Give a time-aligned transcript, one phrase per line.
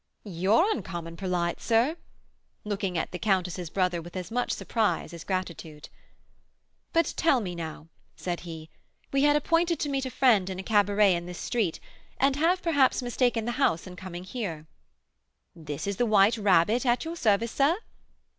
[0.23, 1.95] "You're uncommon purlite, sir,"
[2.63, 5.89] looking at the countess's brother with as much surprise as gratitude.
[6.91, 8.71] "But tell me, now," said he;
[9.13, 11.79] "we had appointed to meet a friend in a cabaret in this street,
[12.19, 14.65] and have, perhaps, mistaken the house in coming here."
[15.55, 17.77] "This is the 'White Rabbit,' at your service, sir."